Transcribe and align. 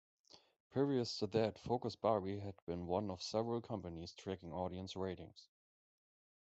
Previous 0.71 1.19
to 1.19 1.27
that, 1.27 1.59
Focus 1.59 1.95
Bari 1.95 2.39
had 2.39 2.55
been 2.65 2.87
one 2.87 3.11
of 3.11 3.21
several 3.21 3.61
companies 3.61 4.13
tracking 4.15 4.51
audience 4.51 4.95
ratings. 4.95 5.47